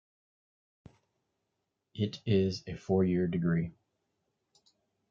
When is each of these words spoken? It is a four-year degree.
It 1.93 2.23
is 2.25 2.63
a 2.65 2.75
four-year 2.75 3.27
degree. 3.27 3.71